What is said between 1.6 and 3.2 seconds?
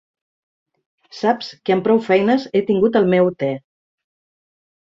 que amb prou feines he tingut el